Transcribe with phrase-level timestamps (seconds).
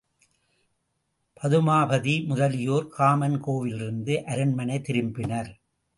[1.41, 5.51] பதுமாபதி முதலியோர் காமன் கோவிலிருந்து அரண்மனை திரும்பினர்.